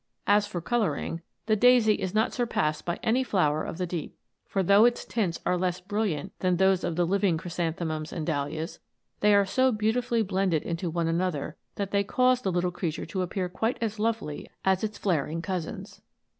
[0.25, 4.63] As for colouring, the daisy is not surpassed by any flower of the deep; for
[4.63, 8.79] though its tints are less brilliant than those of the living chrysanthemums and dahlias,
[9.19, 10.71] they are so beautifully blended one
[11.07, 14.97] into another, that they cause the little creature to appear quite as lovely as its
[14.97, 16.01] flaring cousins.